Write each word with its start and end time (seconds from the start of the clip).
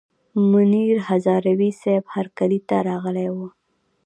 منیر 0.51 0.97
هزاروي 1.09 1.69
صیب 1.81 2.03
هرکلي 2.15 2.59
ته 2.69 2.77
راغلي 2.87 3.27
ول. 3.31 3.51